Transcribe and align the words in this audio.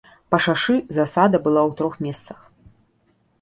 Па 0.35 0.37
шашы 0.45 0.77
засада 0.97 1.41
была 1.49 1.61
ў 1.67 1.71
трох 1.83 1.93
месцах. 2.07 2.39